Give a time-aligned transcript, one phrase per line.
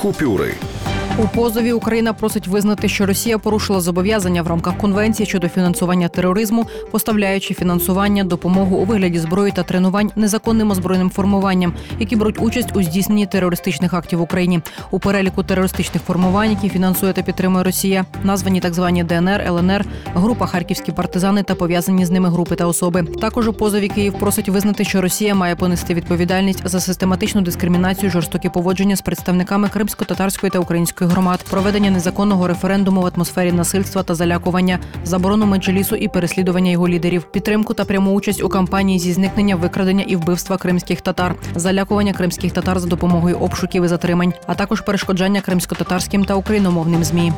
[0.00, 0.79] Купюри.
[1.18, 6.66] У позові Україна просить визнати, що Росія порушила зобов'язання в рамках конвенції щодо фінансування тероризму,
[6.90, 12.82] поставляючи фінансування, допомогу у вигляді зброї та тренувань незаконним озброєним формуванням, які беруть участь у
[12.82, 14.60] здійсненні терористичних актів в Україні.
[14.90, 19.84] У переліку терористичних формувань, які фінансує та підтримує Росія, названі так звані ДНР, ЛНР,
[20.14, 23.02] група Харківські партизани та пов'язані з ними групи та особи.
[23.02, 28.48] Також у позові Київ просить визнати, що Росія має понести відповідальність за систематичну дискримінацію, жорстокі
[28.48, 34.78] поводження з представниками кримсько-татарської та української громад, проведення незаконного референдуму в атмосфері насильства та залякування,
[35.04, 40.04] заборону меджлісу і переслідування його лідерів, підтримку та пряму участь у кампанії зі зникнення, викрадення
[40.06, 45.40] і вбивства кримських татар, залякування кримських татар за допомогою обшуків і затримань, а також перешкоджання
[45.40, 47.32] кримсько-татарським та україномовним змі.